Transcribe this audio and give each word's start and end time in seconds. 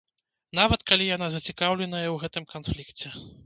Нават 0.59 0.83
калі 0.89 1.09
яна 1.11 1.27
зацікаўленая 1.37 2.03
ў 2.13 2.19
гэтым 2.27 2.51
канфлікце. 2.59 3.09